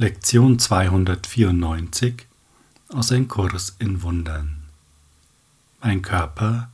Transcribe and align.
Lektion 0.00 0.58
294 0.58 2.26
aus 2.88 3.12
Ein 3.12 3.28
Kurs 3.28 3.76
in 3.78 4.00
Wundern. 4.00 4.62
Mein 5.82 6.00
Körper 6.00 6.70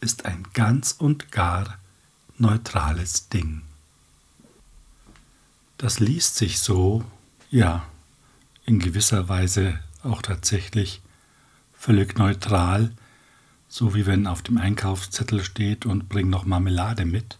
ist 0.00 0.24
ein 0.24 0.42
ganz 0.52 0.90
und 0.90 1.30
gar 1.30 1.78
neutrales 2.38 3.28
Ding. 3.28 3.62
Das 5.78 6.00
liest 6.00 6.34
sich 6.34 6.58
so, 6.58 7.04
ja, 7.52 7.86
in 8.64 8.80
gewisser 8.80 9.28
Weise 9.28 9.78
auch 10.02 10.20
tatsächlich 10.20 11.00
völlig 11.72 12.18
neutral, 12.18 12.90
so 13.68 13.94
wie 13.94 14.06
wenn 14.06 14.26
auf 14.26 14.42
dem 14.42 14.58
Einkaufszettel 14.58 15.44
steht 15.44 15.86
und 15.86 16.08
bring 16.08 16.30
noch 16.30 16.46
Marmelade 16.46 17.04
mit. 17.04 17.38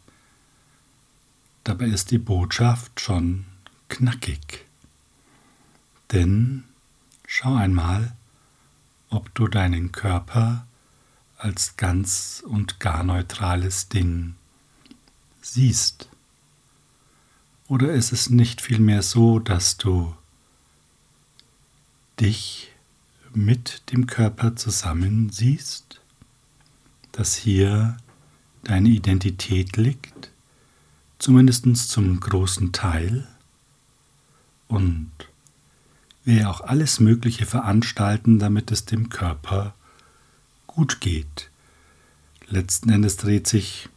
Dabei 1.65 1.87
ist 1.87 2.13
die 2.13 2.19
Botschaft 2.19 3.01
schon 3.01 3.45
knackig. 3.89 4.66
Denn 6.13 6.65
schau 7.27 7.55
einmal, 7.55 8.15
ob 9.11 9.35
du 9.35 9.49
deinen 9.49 9.93
Körper 9.93 10.67
als 11.37 11.77
ganz 11.77 12.43
und 12.47 12.81
gar 12.81 13.05
neutrales 13.05 13.89
Ding 13.89 14.35
siehst. 15.43 16.09
Oder 17.69 17.93
ist 17.93 18.13
es 18.13 18.31
nicht 18.31 18.61
vielmehr 18.61 19.03
so, 19.03 19.39
dass 19.39 19.77
du 19.77 20.15
dich 22.21 22.73
mit 23.35 23.93
dem 23.93 24.07
Körper 24.07 24.57
zusammen 24.57 25.31
siehst, 25.31 26.01
dass 27.13 27.35
hier 27.35 27.97
deine 28.65 28.89
Identität 28.89 29.77
liegt, 29.77 30.31
zumindest 31.19 31.65
zum 31.89 32.19
großen 32.21 32.73
Teil, 32.73 33.27
und 34.69 35.13
wir 36.27 36.51
auch 36.51 36.61
alles 36.61 36.99
Mögliche 37.01 37.47
veranstalten, 37.47 38.39
damit 38.39 38.73
es 38.73 38.85
dem 38.85 39.09
Körper 39.09 39.75
gut 40.67 41.01
geht. 41.01 41.51
Letzten 42.49 42.91
Endes 42.91 43.17
dreht 43.17 43.47
sich 43.47 43.89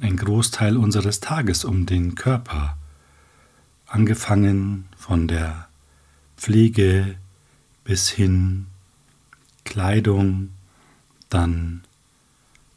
ein 0.00 0.16
Großteil 0.16 0.76
unseres 0.76 1.18
Tages 1.20 1.64
um 1.64 1.84
den 1.84 2.14
Körper, 2.14 2.78
angefangen 3.86 4.86
von 4.96 5.26
der 5.26 5.68
Pflege 6.36 7.16
bis 7.82 8.08
hin 8.08 8.66
Kleidung, 9.64 10.50
dann 11.28 11.82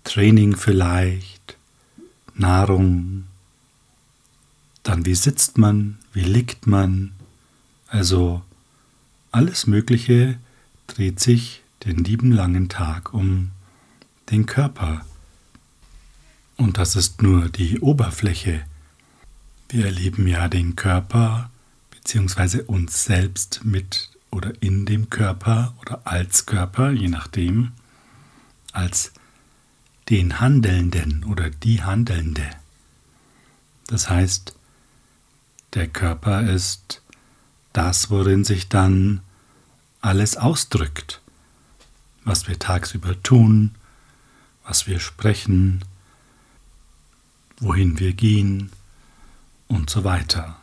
Training 0.04 0.56
vielleicht, 0.56 1.58
Nahrung, 2.34 3.26
dann 4.82 5.06
wie 5.06 5.16
sitzt 5.16 5.60
man, 5.60 6.00
wie 6.14 6.24
liegt 6.24 6.66
man, 6.66 7.12
also 7.88 8.42
alles 9.32 9.68
Mögliche 9.68 10.38
dreht 10.88 11.20
sich 11.20 11.64
den 11.86 12.04
lieben 12.04 12.32
langen 12.32 12.70
Tag 12.70 13.14
um 13.14 13.52
den 14.30 14.46
Körper. 14.46 15.06
Und 16.58 16.78
das 16.78 16.96
ist 16.96 17.22
nur 17.22 17.50
die 17.50 17.80
Oberfläche. 17.80 18.62
Wir 19.70 19.86
erleben 19.86 20.28
ja 20.28 20.48
den 20.48 20.76
Körper 20.76 21.50
bzw. 21.92 22.62
uns 22.62 23.04
selbst 23.06 23.62
mit 23.64 24.10
oder 24.32 24.54
in 24.62 24.86
dem 24.86 25.10
Körper 25.10 25.74
oder 25.82 26.02
als 26.06 26.46
Körper, 26.46 26.92
je 26.92 27.08
nachdem, 27.08 27.72
als 28.72 29.12
den 30.10 30.40
Handelnden 30.40 31.24
oder 31.24 31.50
die 31.50 31.84
Handelnde. 31.84 32.50
Das 33.88 34.10
heißt, 34.10 34.56
der 35.74 35.88
Körper 35.88 36.50
ist 36.50 37.01
das, 37.74 38.10
worin 38.10 38.44
sich 38.44 38.70
dann 38.70 39.22
alles 40.02 40.38
ausdrückt, 40.38 41.22
was 42.24 42.48
wir 42.48 42.60
tagsüber 42.60 43.22
tun, 43.24 43.76
was 44.64 44.88
wir 44.88 45.00
sprechen, 45.00 45.84
wohin 47.60 48.00
wir 48.00 48.14
gehen 48.14 48.72
und 49.68 49.90
so 49.90 50.04
weiter. 50.04 50.58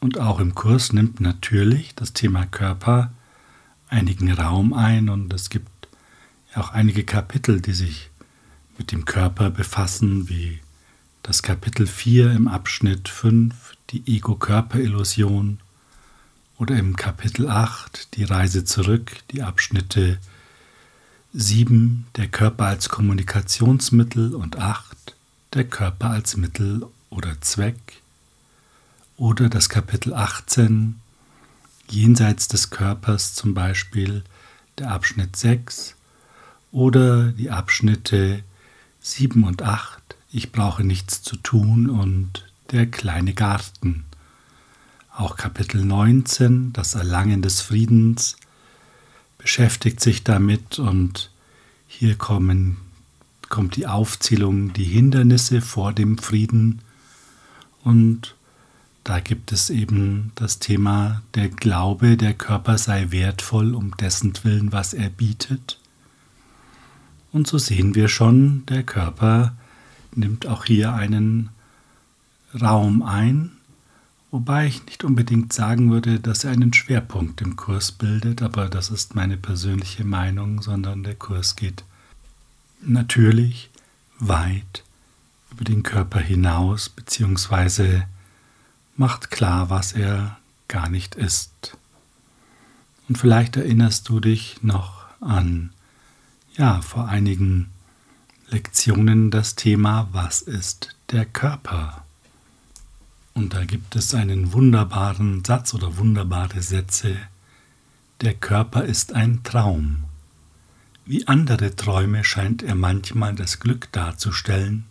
Und 0.00 0.18
auch 0.18 0.40
im 0.40 0.54
Kurs 0.54 0.92
nimmt 0.92 1.20
natürlich 1.20 1.94
das 1.94 2.12
Thema 2.12 2.44
Körper 2.46 3.12
einigen 3.88 4.32
Raum 4.32 4.72
ein 4.72 5.08
und 5.08 5.32
es 5.32 5.48
gibt 5.50 5.68
auch 6.54 6.70
einige 6.70 7.04
Kapitel, 7.04 7.60
die 7.60 7.72
sich 7.72 8.10
mit 8.76 8.92
dem 8.92 9.04
Körper 9.04 9.50
befassen, 9.50 10.28
wie 10.28 10.60
das 11.22 11.42
Kapitel 11.42 11.86
4 11.86 12.32
im 12.32 12.48
Abschnitt 12.48 13.08
5, 13.08 13.76
die 13.90 14.02
Ego-Körper-Illusion, 14.06 15.60
oder 16.58 16.76
im 16.76 16.96
Kapitel 16.96 17.48
8, 17.48 18.14
die 18.14 18.24
Reise 18.24 18.64
zurück, 18.64 19.12
die 19.30 19.42
Abschnitte 19.42 20.18
7, 21.32 22.06
der 22.16 22.28
Körper 22.28 22.66
als 22.66 22.88
Kommunikationsmittel 22.88 24.34
und 24.34 24.56
8, 24.56 25.16
der 25.54 25.64
Körper 25.64 26.10
als 26.10 26.36
Mittel 26.36 26.86
oder 27.10 27.40
Zweck, 27.40 28.02
oder 29.16 29.48
das 29.48 29.68
Kapitel 29.68 30.14
18, 30.14 31.00
jenseits 31.88 32.48
des 32.48 32.70
Körpers 32.70 33.34
zum 33.34 33.54
Beispiel, 33.54 34.24
der 34.78 34.90
Abschnitt 34.90 35.36
6 35.36 35.94
oder 36.72 37.32
die 37.32 37.50
Abschnitte 37.50 38.42
7 39.00 39.44
und 39.44 39.62
8, 39.62 40.16
ich 40.30 40.50
brauche 40.50 40.82
nichts 40.82 41.22
zu 41.22 41.36
tun 41.36 41.88
und 41.88 42.44
der 42.72 42.86
kleine 42.86 43.34
Garten. 43.34 44.04
Auch 45.16 45.36
Kapitel 45.36 45.84
19, 45.84 46.72
das 46.72 46.96
Erlangen 46.96 47.40
des 47.40 47.60
Friedens, 47.60 48.36
beschäftigt 49.38 50.00
sich 50.00 50.24
damit 50.24 50.80
und 50.80 51.30
hier 51.86 52.16
kommen, 52.16 52.78
kommt 53.48 53.76
die 53.76 53.86
Aufzählung, 53.86 54.72
die 54.72 54.82
Hindernisse 54.82 55.60
vor 55.60 55.92
dem 55.92 56.18
Frieden 56.18 56.80
und 57.84 58.34
da 59.04 59.20
gibt 59.20 59.52
es 59.52 59.70
eben 59.70 60.32
das 60.34 60.58
Thema 60.58 61.22
der 61.36 61.48
Glaube, 61.48 62.16
der 62.16 62.34
Körper 62.34 62.76
sei 62.76 63.12
wertvoll 63.12 63.76
um 63.76 63.96
dessen 63.96 64.32
Willen, 64.42 64.72
was 64.72 64.94
er 64.94 65.10
bietet. 65.10 65.78
Und 67.30 67.46
so 67.46 67.58
sehen 67.58 67.94
wir 67.94 68.08
schon, 68.08 68.66
der 68.66 68.82
Körper 68.82 69.54
nimmt 70.16 70.46
auch 70.48 70.64
hier 70.64 70.92
einen 70.92 71.50
Raum 72.60 73.02
ein, 73.02 73.53
wobei 74.34 74.66
ich 74.66 74.84
nicht 74.86 75.04
unbedingt 75.04 75.52
sagen 75.52 75.92
würde, 75.92 76.18
dass 76.18 76.42
er 76.42 76.50
einen 76.50 76.72
Schwerpunkt 76.72 77.40
im 77.40 77.54
Kurs 77.54 77.92
bildet, 77.92 78.42
aber 78.42 78.68
das 78.68 78.90
ist 78.90 79.14
meine 79.14 79.36
persönliche 79.36 80.02
Meinung, 80.02 80.60
sondern 80.60 81.04
der 81.04 81.14
Kurs 81.14 81.54
geht 81.54 81.84
natürlich 82.80 83.70
weit 84.18 84.82
über 85.52 85.62
den 85.62 85.84
Körper 85.84 86.18
hinaus, 86.18 86.88
beziehungsweise 86.88 88.08
macht 88.96 89.30
klar, 89.30 89.70
was 89.70 89.92
er 89.92 90.36
gar 90.66 90.88
nicht 90.88 91.14
ist. 91.14 91.76
Und 93.08 93.16
vielleicht 93.16 93.54
erinnerst 93.54 94.08
du 94.08 94.18
dich 94.18 94.56
noch 94.62 95.04
an, 95.20 95.70
ja, 96.56 96.82
vor 96.82 97.06
einigen 97.06 97.68
Lektionen 98.48 99.30
das 99.30 99.54
Thema, 99.54 100.08
was 100.10 100.42
ist 100.42 100.96
der 101.12 101.24
Körper? 101.24 102.03
Und 103.34 103.52
da 103.52 103.64
gibt 103.64 103.96
es 103.96 104.14
einen 104.14 104.52
wunderbaren 104.52 105.44
Satz 105.44 105.74
oder 105.74 105.96
wunderbare 105.96 106.62
Sätze, 106.62 107.16
der 108.20 108.34
Körper 108.34 108.84
ist 108.84 109.12
ein 109.12 109.42
Traum. 109.42 110.04
Wie 111.04 111.26
andere 111.26 111.74
Träume 111.74 112.22
scheint 112.22 112.62
er 112.62 112.76
manchmal 112.76 113.34
das 113.34 113.58
Glück 113.58 113.90
darzustellen, 113.90 114.86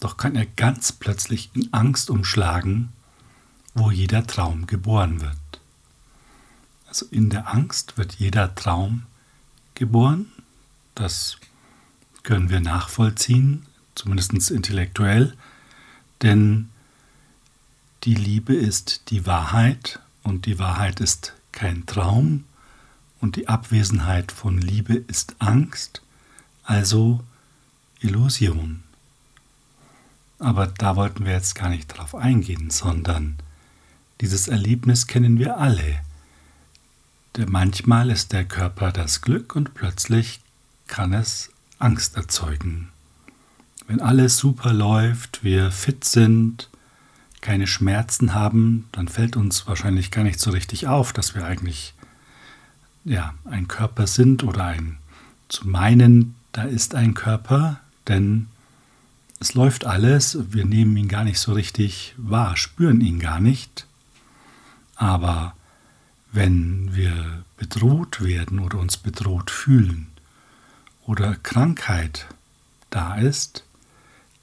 doch 0.00 0.16
kann 0.16 0.34
er 0.34 0.46
ganz 0.46 0.92
plötzlich 0.92 1.50
in 1.54 1.72
Angst 1.72 2.10
umschlagen, 2.10 2.88
wo 3.74 3.90
jeder 3.90 4.26
Traum 4.26 4.66
geboren 4.66 5.20
wird. 5.20 5.36
Also 6.88 7.06
in 7.10 7.30
der 7.30 7.54
Angst 7.54 7.98
wird 7.98 8.14
jeder 8.14 8.54
Traum 8.54 9.04
geboren. 9.74 10.26
Das 10.94 11.36
können 12.22 12.50
wir 12.50 12.60
nachvollziehen, 12.60 13.66
zumindest 13.94 14.50
intellektuell, 14.50 15.36
denn 16.22 16.71
die 18.04 18.14
Liebe 18.14 18.54
ist 18.54 19.10
die 19.10 19.26
Wahrheit 19.26 20.00
und 20.22 20.46
die 20.46 20.58
Wahrheit 20.58 21.00
ist 21.00 21.34
kein 21.52 21.86
Traum 21.86 22.44
und 23.20 23.36
die 23.36 23.48
Abwesenheit 23.48 24.32
von 24.32 24.58
Liebe 24.58 24.94
ist 24.94 25.36
Angst, 25.38 26.02
also 26.64 27.20
Illusion. 28.00 28.82
Aber 30.40 30.66
da 30.66 30.96
wollten 30.96 31.24
wir 31.24 31.32
jetzt 31.32 31.54
gar 31.54 31.68
nicht 31.68 31.86
drauf 31.86 32.16
eingehen, 32.16 32.70
sondern 32.70 33.36
dieses 34.20 34.48
Erlebnis 34.48 35.06
kennen 35.06 35.38
wir 35.38 35.58
alle. 35.58 36.00
Denn 37.36 37.50
manchmal 37.50 38.10
ist 38.10 38.32
der 38.32 38.44
Körper 38.44 38.90
das 38.90 39.20
Glück 39.20 39.54
und 39.54 39.74
plötzlich 39.74 40.40
kann 40.88 41.12
es 41.12 41.50
Angst 41.78 42.16
erzeugen. 42.16 42.88
Wenn 43.86 44.00
alles 44.00 44.38
super 44.38 44.72
läuft, 44.72 45.44
wir 45.44 45.70
fit 45.70 46.04
sind, 46.04 46.68
keine 47.42 47.66
Schmerzen 47.66 48.32
haben, 48.32 48.88
dann 48.92 49.08
fällt 49.08 49.36
uns 49.36 49.66
wahrscheinlich 49.66 50.10
gar 50.10 50.24
nicht 50.24 50.40
so 50.40 50.50
richtig 50.50 50.86
auf, 50.86 51.12
dass 51.12 51.34
wir 51.34 51.44
eigentlich 51.44 51.92
ja, 53.04 53.34
ein 53.44 53.68
Körper 53.68 54.06
sind 54.06 54.44
oder 54.44 54.64
ein 54.64 54.96
zu 55.48 55.68
meinen, 55.68 56.34
da 56.52 56.62
ist 56.62 56.94
ein 56.94 57.14
Körper, 57.14 57.80
denn 58.08 58.46
es 59.40 59.54
läuft 59.54 59.84
alles, 59.84 60.38
wir 60.52 60.64
nehmen 60.64 60.96
ihn 60.96 61.08
gar 61.08 61.24
nicht 61.24 61.38
so 61.38 61.52
richtig 61.52 62.14
wahr, 62.16 62.56
spüren 62.56 63.00
ihn 63.00 63.18
gar 63.18 63.40
nicht. 63.40 63.86
Aber 64.94 65.54
wenn 66.30 66.94
wir 66.94 67.44
bedroht 67.56 68.22
werden 68.22 68.60
oder 68.60 68.78
uns 68.78 68.96
bedroht 68.96 69.50
fühlen 69.50 70.06
oder 71.06 71.34
Krankheit 71.34 72.28
da 72.90 73.16
ist, 73.16 73.64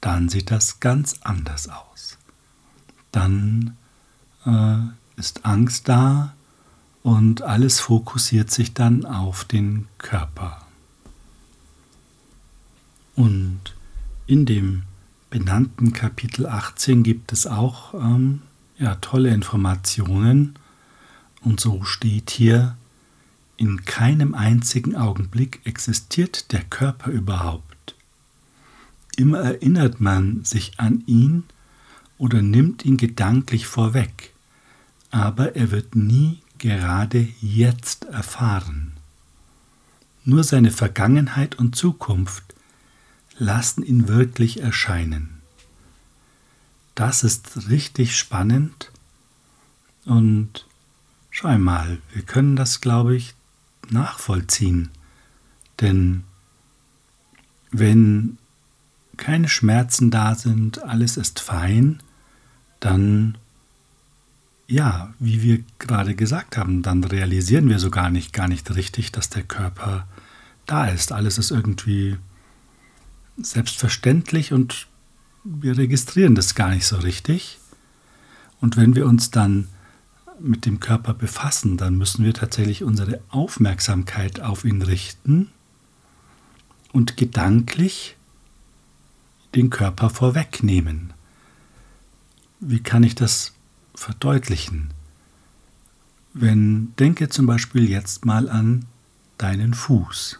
dann 0.02 0.28
sieht 0.28 0.50
das 0.50 0.80
ganz 0.80 1.16
anders 1.22 1.68
aus. 1.68 2.18
Dann 3.12 3.76
äh, 4.46 4.76
ist 5.16 5.44
Angst 5.44 5.88
da 5.88 6.34
und 7.02 7.42
alles 7.42 7.80
fokussiert 7.80 8.50
sich 8.50 8.74
dann 8.74 9.04
auf 9.04 9.44
den 9.44 9.86
Körper. 9.98 10.66
Und 13.16 13.60
in 14.26 14.46
dem 14.46 14.82
benannten 15.28 15.92
Kapitel 15.92 16.46
18 16.46 17.02
gibt 17.02 17.32
es 17.32 17.46
auch 17.46 17.94
ähm, 17.94 18.42
ja, 18.78 18.96
tolle 18.96 19.30
Informationen. 19.30 20.54
Und 21.42 21.60
so 21.60 21.84
steht 21.84 22.30
hier, 22.30 22.76
in 23.56 23.84
keinem 23.84 24.34
einzigen 24.34 24.96
Augenblick 24.96 25.60
existiert 25.64 26.52
der 26.52 26.62
Körper 26.64 27.10
überhaupt. 27.10 27.94
Immer 29.16 29.40
erinnert 29.40 30.00
man 30.00 30.44
sich 30.44 30.80
an 30.80 31.02
ihn 31.06 31.44
oder 32.20 32.42
nimmt 32.42 32.84
ihn 32.84 32.98
gedanklich 32.98 33.66
vorweg, 33.66 34.34
aber 35.10 35.56
er 35.56 35.70
wird 35.70 35.96
nie 35.96 36.42
gerade 36.58 37.26
jetzt 37.40 38.04
erfahren. 38.04 38.92
Nur 40.26 40.44
seine 40.44 40.70
Vergangenheit 40.70 41.54
und 41.58 41.74
Zukunft 41.74 42.44
lassen 43.38 43.82
ihn 43.82 44.06
wirklich 44.06 44.60
erscheinen. 44.60 45.40
Das 46.94 47.24
ist 47.24 47.70
richtig 47.70 48.14
spannend 48.14 48.92
und 50.04 50.66
schau 51.30 51.56
mal, 51.56 52.02
wir 52.12 52.22
können 52.22 52.54
das, 52.54 52.82
glaube 52.82 53.16
ich, 53.16 53.34
nachvollziehen. 53.88 54.90
Denn 55.80 56.24
wenn 57.70 58.36
keine 59.16 59.48
Schmerzen 59.48 60.10
da 60.10 60.34
sind, 60.34 60.82
alles 60.82 61.16
ist 61.16 61.40
fein, 61.40 62.02
dann, 62.80 63.36
ja, 64.66 65.12
wie 65.18 65.42
wir 65.42 65.62
gerade 65.78 66.14
gesagt 66.14 66.56
haben, 66.56 66.82
dann 66.82 67.04
realisieren 67.04 67.68
wir 67.68 67.78
so 67.78 67.90
gar 67.90 68.10
nicht, 68.10 68.32
gar 68.32 68.48
nicht 68.48 68.74
richtig, 68.74 69.12
dass 69.12 69.28
der 69.30 69.42
Körper 69.42 70.06
da 70.66 70.86
ist. 70.86 71.12
Alles 71.12 71.38
ist 71.38 71.50
irgendwie 71.50 72.16
selbstverständlich 73.36 74.52
und 74.52 74.86
wir 75.44 75.78
registrieren 75.78 76.34
das 76.34 76.54
gar 76.54 76.70
nicht 76.70 76.86
so 76.86 76.96
richtig. 76.96 77.58
Und 78.60 78.76
wenn 78.76 78.94
wir 78.94 79.06
uns 79.06 79.30
dann 79.30 79.68
mit 80.38 80.66
dem 80.66 80.80
Körper 80.80 81.14
befassen, 81.14 81.76
dann 81.76 81.96
müssen 81.96 82.24
wir 82.24 82.34
tatsächlich 82.34 82.82
unsere 82.82 83.20
Aufmerksamkeit 83.28 84.40
auf 84.40 84.64
ihn 84.64 84.82
richten 84.82 85.50
und 86.92 87.16
gedanklich 87.16 88.16
den 89.54 89.70
Körper 89.70 90.10
vorwegnehmen. 90.10 91.12
Wie 92.60 92.82
kann 92.82 93.02
ich 93.02 93.14
das 93.14 93.54
verdeutlichen? 93.94 94.92
Wenn 96.34 96.94
denke 96.96 97.30
zum 97.30 97.46
Beispiel 97.46 97.88
jetzt 97.88 98.26
mal 98.26 98.50
an 98.50 98.84
deinen 99.38 99.72
Fuß. 99.72 100.38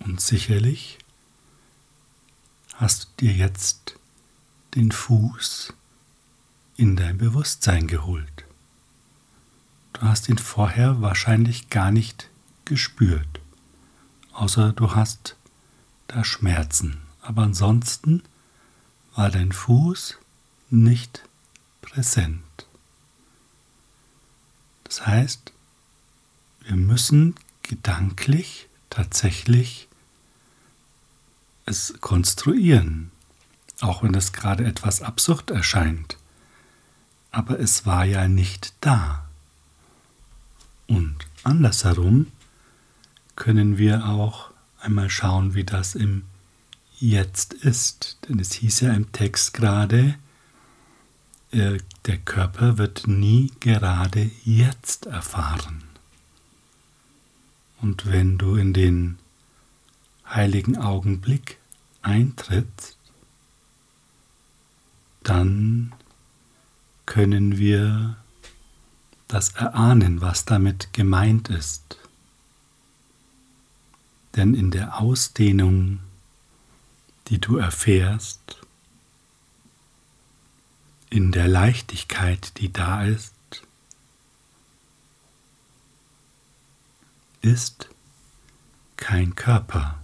Und 0.00 0.20
sicherlich 0.20 0.98
hast 2.74 3.04
du 3.04 3.24
dir 3.24 3.32
jetzt 3.32 3.96
den 4.74 4.92
Fuß 4.92 5.72
in 6.76 6.96
dein 6.96 7.16
Bewusstsein 7.16 7.86
geholt. 7.86 8.44
Du 9.94 10.02
hast 10.02 10.28
ihn 10.28 10.38
vorher 10.38 11.00
wahrscheinlich 11.00 11.70
gar 11.70 11.90
nicht 11.90 12.28
gespürt, 12.66 13.40
außer 14.32 14.72
du 14.72 14.94
hast 14.94 15.36
da 16.06 16.22
Schmerzen. 16.22 16.98
Aber 17.22 17.42
ansonsten 17.42 18.22
war 19.20 19.30
dein 19.30 19.52
Fuß 19.52 20.16
nicht 20.70 21.28
präsent. 21.82 22.40
Das 24.84 25.06
heißt, 25.06 25.52
wir 26.62 26.76
müssen 26.76 27.34
gedanklich 27.60 28.66
tatsächlich 28.88 29.88
es 31.66 31.92
konstruieren, 32.00 33.10
auch 33.82 34.02
wenn 34.02 34.14
es 34.14 34.32
gerade 34.32 34.64
etwas 34.64 35.02
absurd 35.02 35.50
erscheint. 35.50 36.16
Aber 37.30 37.60
es 37.60 37.84
war 37.84 38.06
ja 38.06 38.26
nicht 38.26 38.72
da. 38.80 39.28
Und 40.86 41.26
andersherum 41.42 42.28
können 43.36 43.76
wir 43.76 44.06
auch 44.06 44.50
einmal 44.80 45.10
schauen, 45.10 45.52
wie 45.52 45.64
das 45.64 45.94
im 45.94 46.24
Jetzt 47.00 47.54
ist. 47.54 48.18
Denn 48.28 48.38
es 48.38 48.52
hieß 48.52 48.80
ja 48.80 48.92
im 48.92 49.10
Text 49.10 49.54
gerade, 49.54 50.16
äh, 51.50 51.78
der 52.04 52.18
Körper 52.18 52.76
wird 52.76 53.06
nie 53.06 53.50
gerade 53.58 54.30
jetzt 54.44 55.06
erfahren. 55.06 55.82
Und 57.80 58.04
wenn 58.04 58.36
du 58.36 58.56
in 58.56 58.74
den 58.74 59.18
heiligen 60.28 60.76
Augenblick 60.76 61.56
eintrittst, 62.02 62.98
dann 65.22 65.94
können 67.06 67.56
wir 67.56 68.16
das 69.26 69.50
erahnen, 69.50 70.20
was 70.20 70.44
damit 70.44 70.92
gemeint 70.92 71.48
ist. 71.48 71.96
Denn 74.36 74.54
in 74.54 74.70
der 74.70 75.00
Ausdehnung, 75.00 76.00
die 77.30 77.38
du 77.38 77.56
erfährst, 77.56 78.58
in 81.10 81.32
der 81.32 81.48
Leichtigkeit, 81.48 82.58
die 82.58 82.72
da 82.72 83.04
ist, 83.04 83.34
ist 87.40 87.88
kein 88.96 89.34
Körper. 89.34 89.98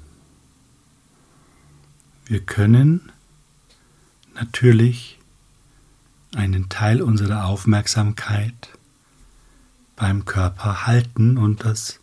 Wir 2.25 2.41
können 2.41 3.13
natürlich 4.35 5.19
einen 6.35 6.69
Teil 6.69 7.03
unserer 7.03 7.47
Aufmerksamkeit 7.47 8.71
beim 9.97 10.25
Körper 10.25 10.87
halten 10.87 11.39
und 11.39 11.65
das 11.65 12.01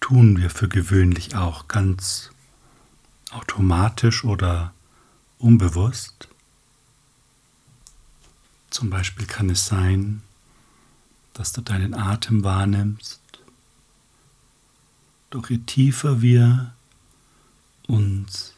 tun 0.00 0.38
wir 0.38 0.50
für 0.50 0.68
gewöhnlich 0.68 1.36
auch 1.36 1.68
ganz 1.68 2.30
automatisch 3.30 4.24
oder 4.24 4.72
unbewusst. 5.38 6.28
Zum 8.70 8.90
Beispiel 8.90 9.26
kann 9.26 9.50
es 9.50 9.66
sein, 9.66 10.22
dass 11.34 11.52
du 11.52 11.60
deinen 11.60 11.94
Atem 11.94 12.44
wahrnimmst. 12.44 13.20
Doch 15.30 15.50
je 15.50 15.58
tiefer 15.58 16.22
wir 16.22 16.74
uns 17.86 18.54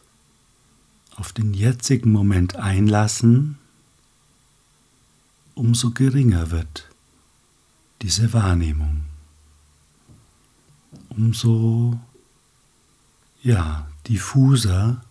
auf 1.16 1.32
den 1.32 1.52
jetzigen 1.52 2.12
Moment 2.12 2.56
einlassen, 2.56 3.58
umso 5.54 5.90
geringer 5.90 6.50
wird 6.50 6.88
diese 8.02 8.32
Wahrnehmung. 8.32 9.04
Umso 11.10 12.00
ja, 13.42 13.89
diffuser 14.06 15.02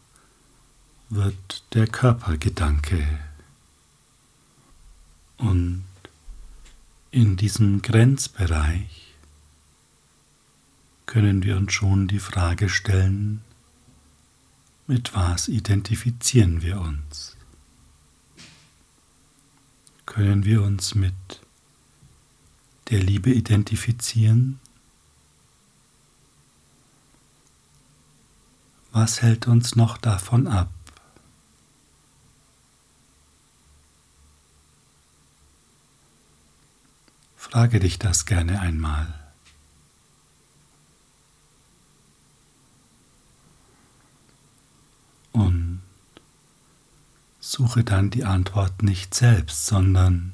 wird 1.10 1.64
der 1.74 1.88
Körpergedanke. 1.88 3.06
Und 5.38 5.84
in 7.12 7.38
diesem 7.38 7.82
Grenzbereich 7.82 9.16
können 11.06 11.44
wir 11.44 11.58
uns 11.58 11.74
schon 11.74 12.08
die 12.08 12.20
Frage 12.20 12.70
stellen, 12.70 13.42
mit 14.86 15.14
was 15.16 15.48
identifizieren 15.48 16.62
wir 16.62 16.80
uns? 16.80 17.36
Können 20.06 20.46
wir 20.46 20.62
uns 20.62 20.96
mit 20.96 21.14
der 22.90 23.00
Liebe 23.00 23.32
identifizieren? 23.32 24.60
Was 29.02 29.22
hält 29.22 29.48
uns 29.48 29.78
noch 29.78 29.98
davon 29.98 30.46
ab? 30.46 30.70
Frage 37.38 37.80
dich 37.80 37.98
das 37.98 38.26
gerne 38.26 38.60
einmal. 38.60 39.08
Und 45.32 45.82
suche 47.40 47.86
dann 47.86 48.10
die 48.10 48.26
Antwort 48.26 48.84
nicht 48.84 49.16
selbst, 49.16 49.66
sondern 49.66 50.34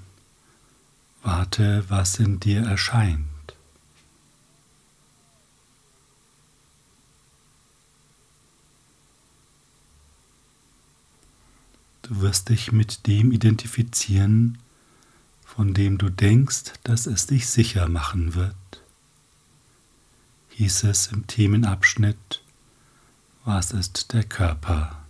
warte, 1.21 1.87
was 1.87 2.17
in 2.17 2.39
dir 2.39 2.65
erscheint. 2.65 3.34
Du 12.05 12.21
wirst 12.21 12.49
dich 12.49 12.71
mit 12.71 13.07
dem 13.07 13.31
identifizieren, 13.31 14.59
von 15.43 15.73
dem 15.73 15.97
du 15.97 16.11
denkst, 16.11 16.73
dass 16.83 17.07
es 17.07 17.25
dich 17.25 17.47
sicher 17.49 17.89
machen 17.89 18.35
wird. 18.35 18.55
Hieß 20.49 20.83
es 20.83 21.07
im 21.07 21.25
Themenabschnitt, 21.25 22.43
was 23.43 23.71
ist 23.71 24.13
der 24.13 24.23
Körper? 24.23 25.03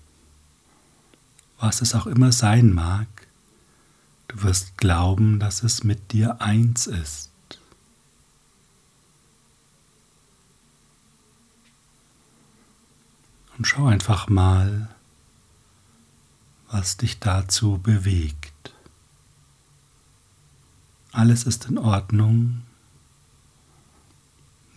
Was 1.59 1.81
es 1.81 1.93
auch 1.93 2.07
immer 2.07 2.31
sein 2.31 2.71
mag, 2.71 3.07
du 4.29 4.43
wirst 4.43 4.77
glauben, 4.77 5.37
dass 5.37 5.63
es 5.63 5.83
mit 5.83 6.13
dir 6.13 6.41
eins 6.41 6.87
ist. 6.87 7.29
Und 13.57 13.67
schau 13.67 13.87
einfach 13.87 14.29
mal, 14.29 14.94
was 16.75 16.97
dich 16.97 17.19
dazu 17.19 17.77
bewegt. 17.77 18.73
Alles 21.13 21.45
ist 21.45 21.67
in 21.67 21.77
Ordnung, 21.77 22.63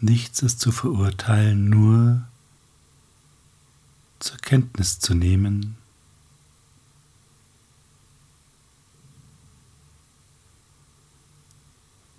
nichts 0.00 0.42
ist 0.42 0.60
zu 0.60 0.70
verurteilen, 0.70 1.68
nur 1.68 2.22
zur 4.20 4.38
Kenntnis 4.38 5.00
zu 5.00 5.14
nehmen. 5.14 5.76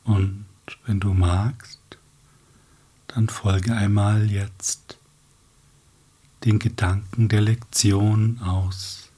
Und 0.03 0.45
wenn 0.88 1.00
du 1.00 1.13
magst, 1.13 1.79
dann 3.07 3.29
folge 3.29 3.74
einmal 3.74 4.29
jetzt 4.29 4.98
den 6.43 6.59
Gedanken 6.59 7.29
der 7.29 7.39
Lektion 7.39 8.41
aus 8.41 9.08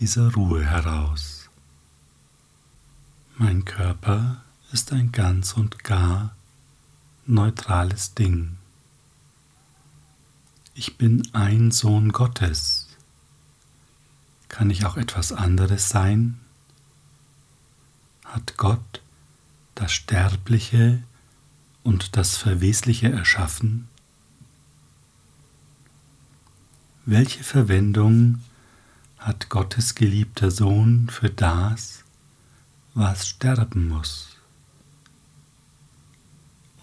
dieser 0.00 0.32
Ruhe 0.32 0.64
heraus. 0.64 1.50
Mein 3.36 3.66
Körper 3.66 4.42
ist 4.72 4.92
ein 4.92 5.12
ganz 5.12 5.52
und 5.52 5.84
gar 5.84 6.34
neutrales 7.26 8.14
Ding. 8.14 8.56
Ich 10.72 10.96
bin 10.96 11.28
ein 11.34 11.70
Sohn 11.70 12.12
Gottes. 12.12 12.88
Kann 14.48 14.70
ich 14.70 14.86
auch 14.86 14.96
etwas 14.96 15.32
anderes 15.32 15.90
sein? 15.90 16.40
Hat 18.24 18.56
Gott 18.56 19.02
das 19.74 19.92
Sterbliche 19.92 21.02
und 21.82 22.16
das 22.16 22.38
Verwesliche 22.38 23.12
erschaffen? 23.12 23.88
Welche 27.04 27.44
Verwendung 27.44 28.40
hat 29.20 29.50
Gottes 29.50 29.94
geliebter 29.94 30.50
Sohn 30.50 31.08
für 31.10 31.28
das, 31.28 32.04
was 32.94 33.28
sterben 33.28 33.88
muss. 33.88 34.28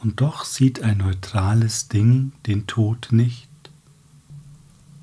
Und 0.01 0.21
doch 0.21 0.45
sieht 0.45 0.83
ein 0.83 0.99
neutrales 0.99 1.87
Ding 1.87 2.31
den 2.45 2.67
Tod 2.67 3.07
nicht, 3.09 3.49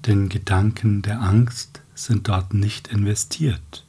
denn 0.07 0.29
Gedanken 0.29 1.03
der 1.03 1.21
Angst 1.21 1.83
sind 1.97 2.29
dort 2.29 2.55
nicht 2.55 2.89
investiert 2.89 3.85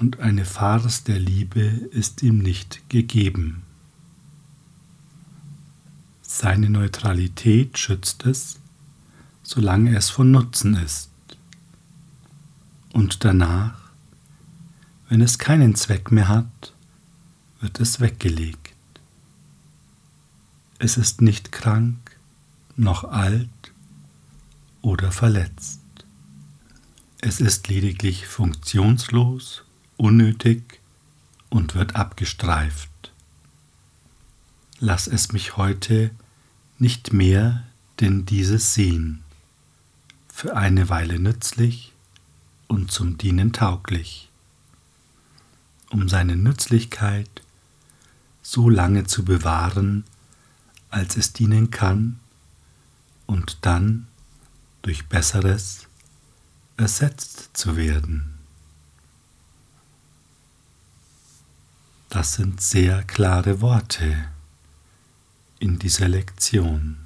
und 0.00 0.20
eine 0.20 0.46
Farce 0.46 1.04
der 1.04 1.18
Liebe 1.18 1.60
ist 1.60 2.22
ihm 2.22 2.38
nicht 2.38 2.88
gegeben. 2.88 3.62
Seine 6.22 6.70
Neutralität 6.70 7.76
schützt 7.76 8.24
es, 8.24 8.58
solange 9.42 9.94
es 9.94 10.08
von 10.08 10.30
Nutzen 10.30 10.74
ist 10.74 11.11
und 12.92 13.24
danach, 13.24 13.78
wenn 15.08 15.20
es 15.20 15.38
keinen 15.38 15.74
Zweck 15.74 16.10
mehr 16.10 16.28
hat, 16.28 16.74
wird 17.60 17.80
es 17.80 18.00
weggelegt. 18.00 18.74
Es 20.78 20.96
ist 20.96 21.20
nicht 21.20 21.52
krank, 21.52 22.18
noch 22.76 23.04
alt 23.04 23.48
oder 24.80 25.12
verletzt. 25.12 25.80
Es 27.20 27.40
ist 27.40 27.68
lediglich 27.68 28.26
funktionslos, 28.26 29.64
unnötig 29.96 30.80
und 31.50 31.74
wird 31.74 31.94
abgestreift. 31.94 33.12
Lass 34.80 35.06
es 35.06 35.32
mich 35.32 35.56
heute 35.56 36.10
nicht 36.78 37.12
mehr 37.12 37.62
denn 38.00 38.26
dieses 38.26 38.74
sehen, 38.74 39.22
für 40.32 40.56
eine 40.56 40.88
Weile 40.88 41.20
nützlich, 41.20 41.91
und 42.72 42.90
zum 42.90 43.18
Dienen 43.18 43.52
tauglich, 43.52 44.30
um 45.90 46.08
seine 46.08 46.36
Nützlichkeit 46.36 47.42
so 48.40 48.70
lange 48.70 49.04
zu 49.04 49.26
bewahren, 49.26 50.04
als 50.88 51.18
es 51.18 51.34
dienen 51.34 51.70
kann 51.70 52.18
und 53.26 53.58
dann 53.60 54.06
durch 54.80 55.06
Besseres 55.06 55.86
ersetzt 56.78 57.50
zu 57.52 57.76
werden. 57.76 58.38
Das 62.08 62.32
sind 62.32 62.62
sehr 62.62 63.02
klare 63.02 63.60
Worte 63.60 64.30
in 65.58 65.78
dieser 65.78 66.08
Lektion. 66.08 67.01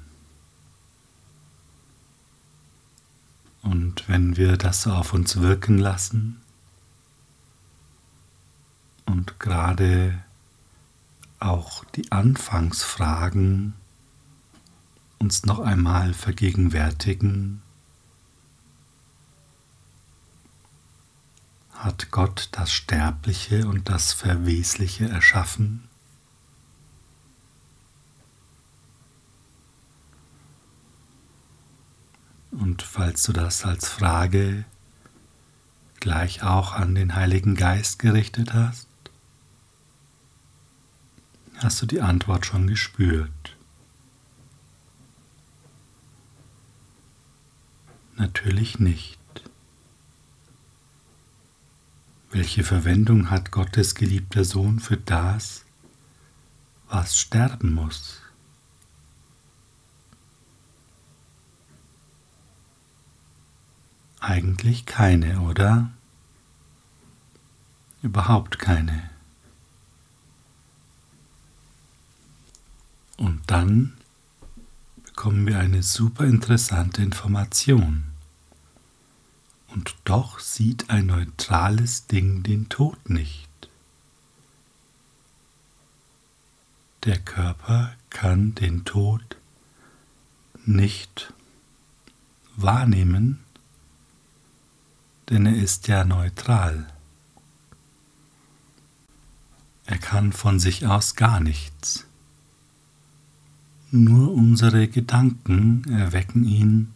Und 3.61 4.07
wenn 4.07 4.37
wir 4.37 4.57
das 4.57 4.83
so 4.83 4.91
auf 4.91 5.13
uns 5.13 5.37
wirken 5.41 5.77
lassen 5.77 6.41
und 9.05 9.39
gerade 9.39 10.23
auch 11.39 11.83
die 11.85 12.11
Anfangsfragen 12.11 13.73
uns 15.19 15.45
noch 15.45 15.59
einmal 15.59 16.13
vergegenwärtigen, 16.13 17.61
hat 21.73 22.09
Gott 22.11 22.49
das 22.53 22.71
Sterbliche 22.71 23.67
und 23.67 23.89
das 23.89 24.13
Verwesliche 24.13 25.07
erschaffen? 25.07 25.87
Und 32.77 32.83
falls 32.83 33.23
du 33.23 33.33
das 33.33 33.65
als 33.65 33.89
Frage 33.89 34.63
gleich 35.99 36.43
auch 36.43 36.73
an 36.73 36.93
den 36.93 37.15
Heiligen 37.15 37.55
Geist 37.55 37.97
gerichtet 37.97 38.53
hast, 38.53 38.87
hast 41.55 41.81
du 41.81 41.87
die 41.87 42.01
Antwort 42.01 42.45
schon 42.45 42.67
gespürt. 42.67 43.57
Natürlich 48.15 48.77
nicht. 48.77 49.17
Welche 52.29 52.63
Verwendung 52.63 53.31
hat 53.31 53.49
Gottes 53.49 53.95
geliebter 53.95 54.45
Sohn 54.45 54.79
für 54.79 54.97
das, 54.97 55.65
was 56.89 57.17
sterben 57.17 57.73
muss? 57.73 58.21
Eigentlich 64.27 64.85
keine, 64.85 65.39
oder? 65.39 65.89
Überhaupt 68.01 68.59
keine. 68.59 69.09
Und 73.15 73.39
dann 73.47 73.95
bekommen 75.05 75.47
wir 75.47 75.57
eine 75.59 75.81
super 75.81 76.25
interessante 76.25 77.01
Information. 77.01 78.03
Und 79.69 79.95
doch 80.03 80.39
sieht 80.39 80.89
ein 80.89 81.05
neutrales 81.05 82.07
Ding 82.07 82.43
den 82.43 82.67
Tod 82.67 83.09
nicht. 83.09 83.47
Der 87.05 87.17
Körper 87.17 87.93
kann 88.09 88.55
den 88.55 88.83
Tod 88.83 89.37
nicht 90.65 91.31
wahrnehmen, 92.57 93.39
denn 95.29 95.45
er 95.45 95.55
ist 95.55 95.87
ja 95.87 96.03
neutral. 96.03 96.87
Er 99.85 99.97
kann 99.97 100.33
von 100.33 100.59
sich 100.59 100.85
aus 100.85 101.15
gar 101.15 101.39
nichts. 101.39 102.05
Nur 103.91 104.33
unsere 104.33 104.87
Gedanken 104.87 105.83
erwecken 105.89 106.43
ihn 106.43 106.93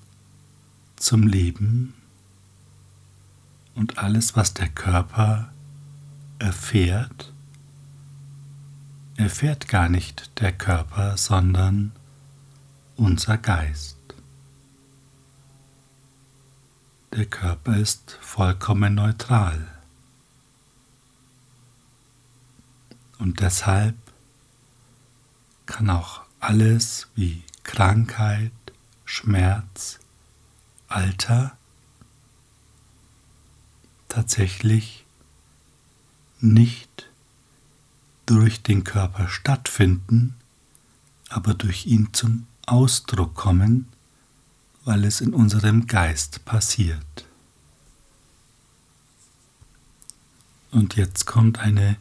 zum 0.97 1.25
Leben 1.25 1.93
und 3.75 3.97
alles, 3.97 4.35
was 4.35 4.53
der 4.53 4.67
Körper 4.69 5.51
erfährt, 6.39 7.31
erfährt 9.15 9.67
gar 9.67 9.87
nicht 9.87 10.39
der 10.41 10.51
Körper, 10.51 11.15
sondern 11.17 11.91
unser 12.97 13.37
Geist. 13.37 14.00
Der 17.13 17.25
Körper 17.25 17.75
ist 17.75 18.17
vollkommen 18.21 18.95
neutral. 18.95 19.67
Und 23.19 23.41
deshalb 23.41 23.95
kann 25.65 25.89
auch 25.89 26.21
alles 26.39 27.09
wie 27.15 27.43
Krankheit, 27.63 28.53
Schmerz, 29.03 29.99
Alter 30.87 31.57
tatsächlich 34.07 35.05
nicht 36.39 37.09
durch 38.25 38.63
den 38.63 38.85
Körper 38.85 39.27
stattfinden, 39.27 40.35
aber 41.27 41.55
durch 41.55 41.87
ihn 41.87 42.13
zum 42.13 42.47
Ausdruck 42.65 43.35
kommen, 43.35 43.90
weil 44.83 45.05
es 45.05 45.21
in 45.21 45.33
unserem 45.33 45.87
Geist 45.87 46.45
passiert. 46.45 47.25
Und 50.71 50.95
jetzt 50.95 51.25
kommt 51.25 51.59
eine 51.59 51.97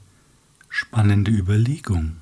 spannende 0.68 1.30
Überlegung. 1.30 2.16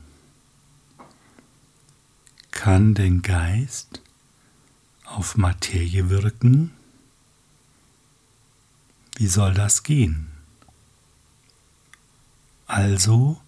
Kann 2.50 2.94
den 2.94 3.22
Geist 3.22 4.00
auf 5.04 5.36
Materie 5.36 6.08
wirken? 6.10 6.72
Wie 9.16 9.28
soll 9.28 9.54
das 9.54 9.82
gehen? 9.82 10.28
Also 12.66 13.40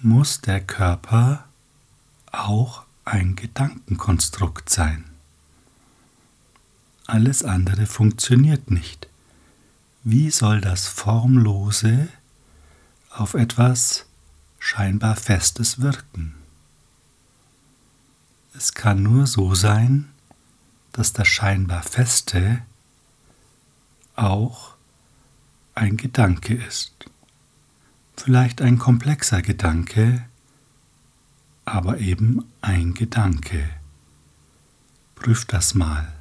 muss 0.00 0.40
der 0.40 0.60
Körper 0.60 1.48
auch 2.30 2.84
ein 3.04 3.36
Gedankenkonstrukt 3.36 4.68
sein. 4.68 5.13
Alles 7.06 7.42
andere 7.42 7.86
funktioniert 7.86 8.70
nicht. 8.70 9.08
Wie 10.04 10.30
soll 10.30 10.60
das 10.60 10.86
Formlose 10.86 12.08
auf 13.10 13.34
etwas 13.34 14.06
scheinbar 14.58 15.16
Festes 15.16 15.80
wirken? 15.80 16.34
Es 18.56 18.72
kann 18.72 19.02
nur 19.02 19.26
so 19.26 19.54
sein, 19.54 20.08
dass 20.92 21.12
das 21.12 21.28
scheinbar 21.28 21.82
Feste 21.82 22.62
auch 24.16 24.74
ein 25.74 25.96
Gedanke 25.96 26.54
ist. 26.54 26.92
Vielleicht 28.16 28.62
ein 28.62 28.78
komplexer 28.78 29.42
Gedanke, 29.42 30.24
aber 31.64 31.98
eben 31.98 32.44
ein 32.62 32.94
Gedanke. 32.94 33.68
Prüf 35.16 35.44
das 35.44 35.74
mal. 35.74 36.12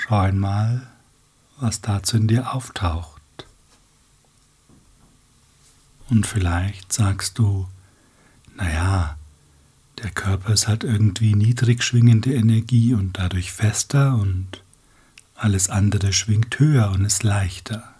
Schau 0.00 0.20
einmal, 0.20 0.86
was 1.58 1.80
dazu 1.80 2.18
in 2.18 2.28
dir 2.28 2.54
auftaucht. 2.54 3.20
Und 6.08 6.24
vielleicht 6.24 6.92
sagst 6.92 7.36
du, 7.36 7.66
naja, 8.54 9.18
der 10.00 10.10
Körper 10.10 10.52
ist 10.52 10.68
halt 10.68 10.84
irgendwie 10.84 11.34
niedrig 11.34 11.82
schwingende 11.82 12.32
Energie 12.32 12.94
und 12.94 13.18
dadurch 13.18 13.50
fester 13.50 14.14
und 14.14 14.62
alles 15.34 15.68
andere 15.68 16.12
schwingt 16.12 16.56
höher 16.60 16.92
und 16.92 17.04
ist 17.04 17.24
leichter. 17.24 17.92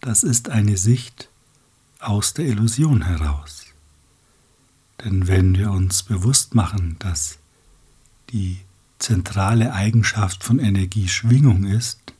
Das 0.00 0.24
ist 0.24 0.48
eine 0.48 0.78
Sicht 0.78 1.28
aus 2.00 2.34
der 2.34 2.46
Illusion 2.46 3.02
heraus. 3.02 3.66
Denn 5.04 5.28
wenn 5.28 5.56
wir 5.56 5.70
uns 5.70 6.02
bewusst 6.02 6.56
machen, 6.56 6.96
dass 6.98 7.38
die 8.30 8.64
zentrale 9.00 9.72
Eigenschaft 9.72 10.44
von 10.44 10.60
Energie 10.60 11.08
Schwingung 11.08 11.64
ist, 11.64 12.14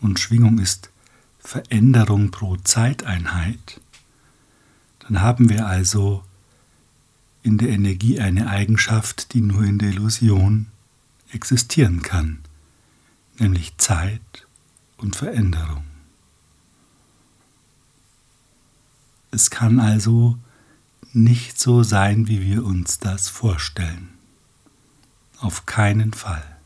und 0.00 0.18
Schwingung 0.18 0.58
ist 0.58 0.90
Veränderung 1.38 2.30
pro 2.30 2.56
Zeiteinheit, 2.56 3.80
dann 5.00 5.20
haben 5.20 5.48
wir 5.48 5.66
also 5.66 6.24
in 7.42 7.58
der 7.58 7.70
Energie 7.70 8.20
eine 8.20 8.48
Eigenschaft, 8.48 9.32
die 9.32 9.40
nur 9.40 9.64
in 9.64 9.78
der 9.78 9.90
Illusion 9.90 10.66
existieren 11.30 12.02
kann, 12.02 12.40
nämlich 13.38 13.76
Zeit 13.78 14.46
und 14.96 15.16
Veränderung. 15.16 15.84
Es 19.30 19.50
kann 19.50 19.80
also 19.80 20.38
nicht 21.12 21.58
so 21.58 21.82
sein, 21.82 22.28
wie 22.28 22.42
wir 22.42 22.64
uns 22.64 22.98
das 22.98 23.28
vorstellen. 23.28 24.17
Auf 25.40 25.66
keinen 25.66 26.12
Fall. 26.12 26.56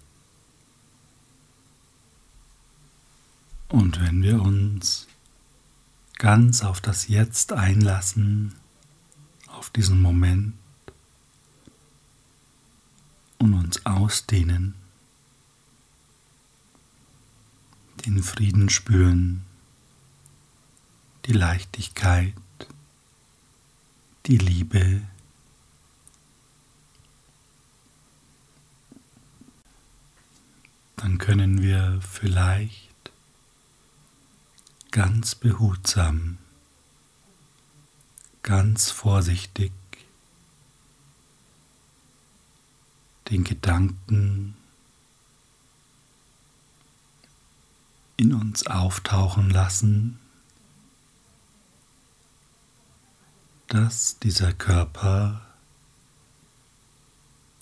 Und 3.69 4.01
wenn 4.01 4.23
wir 4.23 4.41
uns 4.41 5.07
ganz 6.19 6.63
auf 6.63 6.81
das 6.81 7.09
Jetzt 7.09 7.53
einlassen, 7.53 8.55
auf 9.47 9.71
diesen 9.71 10.01
Moment, 10.01 10.55
und 13.39 13.55
uns 13.55 13.85
ausdehnen, 13.85 14.75
den 18.07 18.23
Frieden 18.23 18.69
spüren, 18.69 19.45
die 21.27 21.33
Leichtigkeit, 21.33 22.35
die 24.27 24.39
Liebe. 24.39 25.03
Dann 31.03 31.19
können 31.19 31.61
wir 31.63 31.99
vielleicht 32.01 33.11
ganz 34.93 35.35
behutsam, 35.35 36.39
ganz 38.45 38.93
vorsichtig 38.93 39.73
den 43.31 43.43
Gedanken 43.43 44.55
in 48.17 48.33
uns 48.33 48.69
auftauchen 48.69 49.51
lassen, 49.51 50.21
dass 53.67 54.21
dieser 54.21 54.53
Körper 54.53 55.45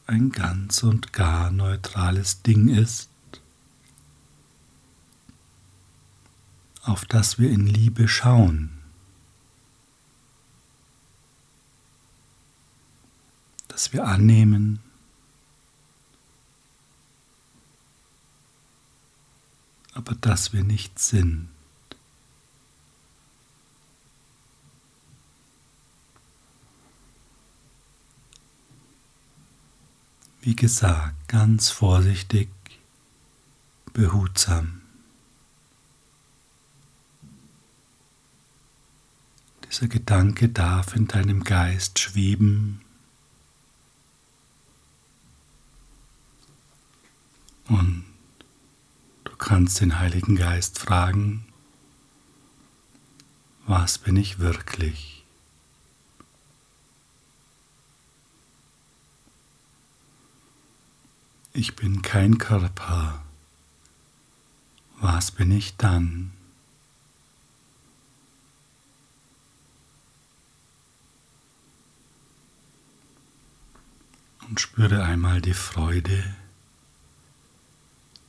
ein 0.07 0.31
ganz 0.31 0.83
und 0.83 1.15
gar 1.15 1.51
neutrales 1.51 2.43
Ding 2.43 2.69
ist, 2.69 3.10
auf 6.83 7.05
das 7.05 7.39
wir 7.39 7.51
in 7.51 7.67
Liebe 7.67 8.09
schauen. 8.09 8.81
dass 13.81 13.95
wir 13.95 14.07
annehmen, 14.07 14.79
aber 19.95 20.15
dass 20.17 20.53
wir 20.53 20.63
nicht 20.63 20.99
sind. 20.99 21.49
Wie 30.43 30.55
gesagt, 30.55 31.29
ganz 31.29 31.71
vorsichtig, 31.71 32.51
behutsam. 33.95 34.80
Dieser 39.71 39.87
Gedanke 39.87 40.49
darf 40.49 40.97
in 40.97 41.07
deinem 41.07 41.45
Geist 41.45 42.01
schweben 42.01 42.81
und 47.69 48.05
kannst 49.39 49.81
den 49.81 50.01
Heiligen 50.01 50.35
Geist 50.35 50.81
fragen, 50.81 51.47
was 53.65 53.99
bin 53.99 54.17
ich 54.17 54.41
wirklich? 54.41 55.25
Ich 61.53 61.77
bin 61.77 62.03
kein 62.03 62.39
Körper. 62.39 63.23
Was 65.01 65.31
bin 65.31 65.53
ich 65.53 65.77
dann? 65.77 66.33
Und 74.51 74.59
spüre 74.59 75.05
einmal 75.05 75.41
die 75.41 75.55
Freude, 75.55 76.25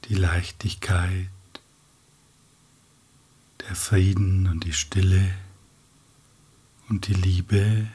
die 0.06 0.14
Leichtigkeit, 0.14 1.28
der 3.62 3.76
Frieden 3.76 4.46
und 4.46 4.64
die 4.64 4.74
Stille 4.74 5.34
und 6.90 7.08
die 7.08 7.16
Liebe, 7.16 7.88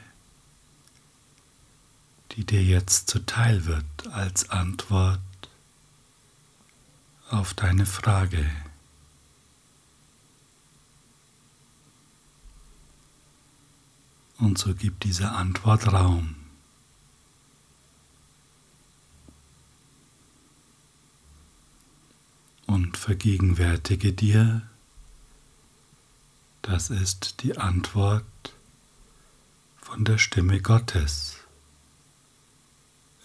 die 2.33 2.43
dir 2.43 2.61
jetzt 2.61 3.09
zuteil 3.09 3.63
wird 3.63 3.85
als 4.11 4.49
Antwort 4.49 5.21
auf 7.29 7.53
deine 7.53 7.85
Frage. 7.85 8.51
Und 14.37 14.57
so 14.57 14.75
gibt 14.75 15.05
diese 15.05 15.31
Antwort 15.31 15.93
Raum. 15.93 16.46
Und 22.67 22.97
vergegenwärtige 22.97 24.11
dir, 24.13 24.61
das 26.61 26.89
ist 26.89 27.41
die 27.41 27.57
Antwort 27.57 28.25
von 29.77 30.03
der 30.03 30.17
Stimme 30.17 30.61
Gottes. 30.61 31.37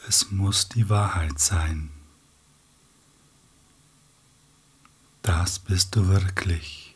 Es 0.09 0.31
muss 0.31 0.69
die 0.69 0.89
Wahrheit 0.89 1.41
sein. 1.41 1.91
Das 5.23 5.59
bist 5.59 5.97
du 5.97 6.07
wirklich. 6.07 6.95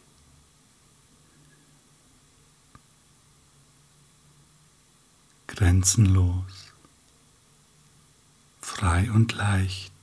Grenzenlos, 5.49 6.73
frei 8.61 9.11
und 9.11 9.33
leicht. 9.33 9.96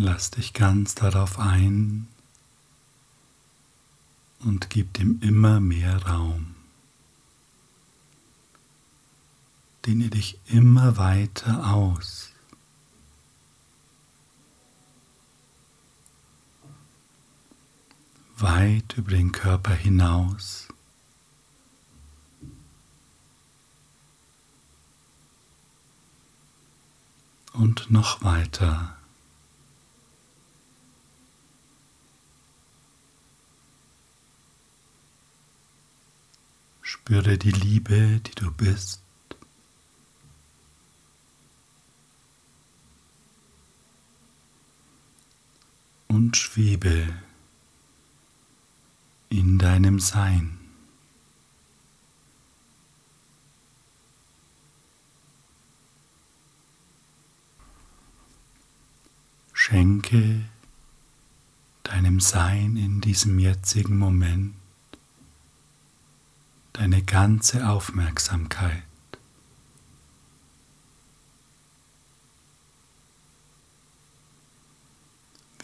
Lass 0.00 0.30
dich 0.30 0.52
ganz 0.52 0.94
darauf 0.94 1.40
ein 1.40 2.06
und 4.38 4.70
gib 4.70 4.94
dem 4.94 5.20
immer 5.22 5.58
mehr 5.58 6.06
Raum. 6.06 6.54
Dehne 9.84 10.08
dich 10.08 10.38
immer 10.46 10.98
weiter 10.98 11.74
aus. 11.74 12.30
Weit 18.36 18.96
über 18.96 19.10
den 19.10 19.32
Körper 19.32 19.74
hinaus. 19.74 20.68
Und 27.52 27.90
noch 27.90 28.22
weiter. 28.22 28.97
Spüre 36.90 37.36
die 37.36 37.50
Liebe, 37.50 38.18
die 38.20 38.34
du 38.34 38.50
bist. 38.50 39.02
Und 46.06 46.34
schwebe 46.34 47.14
in 49.28 49.58
deinem 49.58 50.00
Sein. 50.00 50.58
Schenke 59.52 60.48
deinem 61.82 62.18
Sein 62.20 62.78
in 62.78 63.02
diesem 63.02 63.38
jetzigen 63.38 63.98
Moment 63.98 64.54
deine 66.78 67.02
ganze 67.02 67.68
Aufmerksamkeit. 67.68 68.84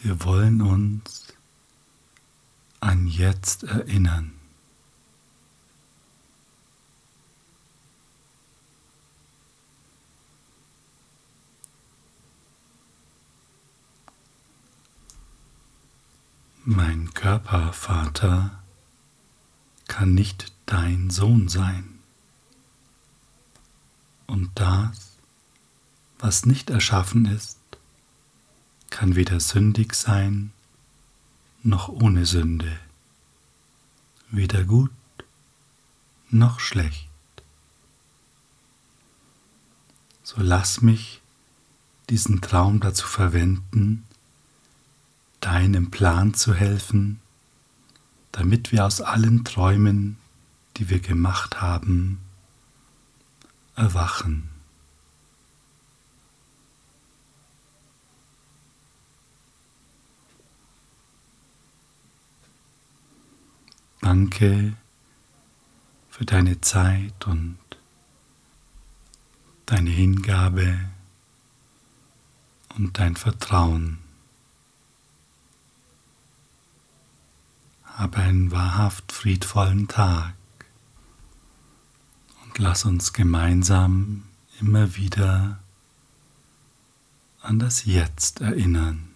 Wir 0.01 0.21
wollen 0.25 0.61
uns 0.61 1.33
an 2.81 3.07
jetzt 3.07 3.63
erinnern. 3.63 4.33
Mein 16.65 17.13
Körpervater 17.13 18.64
kann 19.95 20.13
nicht 20.13 20.51
dein 20.65 21.09
Sohn 21.09 21.47
sein. 21.47 21.99
Und 24.27 24.51
das, 24.55 25.15
was 26.19 26.45
nicht 26.45 26.69
erschaffen 26.69 27.23
ist, 27.23 27.57
kann 28.89 29.15
weder 29.15 29.39
sündig 29.39 29.93
sein 29.93 30.51
noch 31.63 31.87
ohne 31.87 32.25
Sünde, 32.25 32.77
weder 34.31 34.65
gut 34.65 34.91
noch 36.29 36.59
schlecht. 36.59 37.07
So 40.23 40.41
lass 40.41 40.81
mich 40.81 41.21
diesen 42.09 42.41
Traum 42.41 42.81
dazu 42.81 43.07
verwenden, 43.07 44.03
deinem 45.39 45.89
Plan 45.89 46.33
zu 46.33 46.53
helfen, 46.53 47.21
damit 48.35 48.73
wir 48.73 48.85
aus 48.85 48.99
allen 48.99 49.45
Träumen 49.45 50.17
die 50.77 50.89
wir 50.89 50.99
gemacht 50.99 51.61
haben, 51.61 52.19
erwachen. 53.75 54.49
Danke 64.01 64.73
für 66.09 66.25
deine 66.25 66.61
Zeit 66.61 67.25
und 67.25 67.57
deine 69.65 69.89
Hingabe 69.89 70.79
und 72.75 72.99
dein 72.99 73.15
Vertrauen. 73.15 74.04
Habe 77.95 78.17
einen 78.17 78.51
wahrhaft 78.51 79.11
friedvollen 79.11 79.87
Tag 79.87 80.33
lass 82.57 82.85
uns 82.85 83.13
gemeinsam 83.13 84.23
immer 84.59 84.95
wieder 84.95 85.59
an 87.41 87.59
das 87.59 87.85
Jetzt 87.85 88.41
erinnern. 88.41 89.14